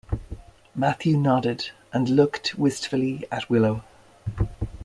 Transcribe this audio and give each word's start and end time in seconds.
Matthew 0.73 1.15
nodded 1.15 1.69
and 1.93 2.09
looked 2.09 2.55
wistfully 2.57 3.27
at 3.31 3.51
Willow. 3.51 3.83